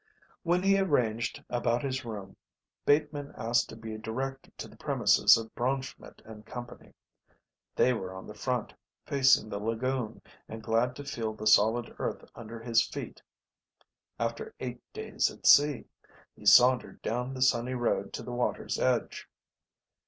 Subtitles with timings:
[0.41, 2.35] When he had arranged about his room
[2.87, 6.79] Bateman asked to be directed to the premises of Braunschmidt & Co.
[7.75, 8.73] They were on the front,
[9.05, 10.19] facing the lagoon,
[10.49, 13.21] and, glad to feel the solid earth under his feet
[14.19, 15.85] after eight days at sea,
[16.35, 19.29] he sauntered down the sunny road to the water's edge.